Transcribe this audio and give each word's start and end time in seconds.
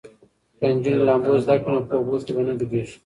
که 0.57 0.65
نجونې 0.75 1.01
لامبو 1.07 1.33
زده 1.43 1.55
کړي 1.61 1.71
نو 1.73 1.81
په 1.87 1.93
اوبو 1.97 2.15
کې 2.25 2.31
به 2.35 2.41
نه 2.47 2.53
ډوبیږي. 2.59 2.95